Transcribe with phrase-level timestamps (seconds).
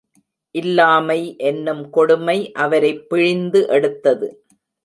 [0.51, 1.35] இல்லாமை
[1.37, 4.45] என்னும் கொடுமை அவரைப் பிழிந்து எடுத்தது.